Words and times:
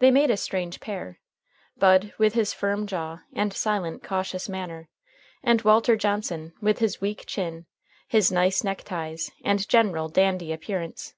They 0.00 0.10
made 0.10 0.30
a 0.32 0.36
strange 0.36 0.80
pair 0.80 1.20
Bud 1.76 2.12
with 2.18 2.34
his 2.34 2.52
firm 2.52 2.88
jaw 2.88 3.20
and 3.32 3.52
silent, 3.52 4.02
cautious 4.02 4.48
manner, 4.48 4.88
and 5.44 5.62
Walter 5.62 5.94
Johnson 5.94 6.54
with 6.60 6.80
his 6.80 7.00
weak 7.00 7.24
chin, 7.26 7.66
his 8.08 8.32
nice 8.32 8.64
neck 8.64 8.82
ties, 8.82 9.30
and 9.44 9.68
general 9.68 10.08
dandy 10.08 10.52
appearance. 10.52 11.14